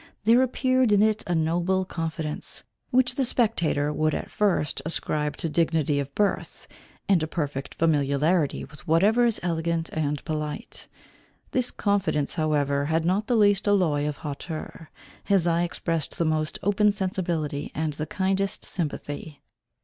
[0.23, 5.37] There appeared in it a noble confidence, which the spectator would at first sight ascribe
[5.37, 6.67] to dignity of birth,
[7.07, 10.87] and a perfect familiarity with whatever is elegant and polite.
[11.51, 14.89] This confidence however had not the least alloy of hauteur,
[15.23, 19.39] his eye expressed the most open sensibility and the kindest sympathy.